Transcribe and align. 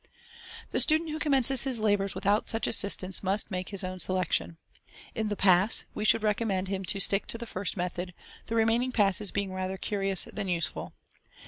The 0.71 0.79
student 0.79 1.11
who 1.11 1.19
commences 1.19 1.63
his 1.63 1.79
labours 1.79 2.15
without 2.15 2.49
such 2.49 2.65
assistance 2.65 3.21
must 3.21 3.51
make 3.51 3.69
his 3.69 3.83
own 3.83 3.99
selection. 3.99 4.57
In 5.13 5.29
the" 5.29 5.35
pass" 5.45 5.85
we 5.93 6.05
should 6.05 6.23
recommend 6.23 6.69
him 6.69 6.83
to 6.85 6.99
stick 6.99 7.27
to 7.27 7.37
the 7.37 7.45
first 7.45 7.77
method, 7.77 8.15
the 8.47 8.55
remaining 8.55 8.91
passes 8.91 9.29
being 9.29 9.53
rather 9.53 9.77
curious 9.77 10.23
than 10.23 10.47
useful. 10.47 10.93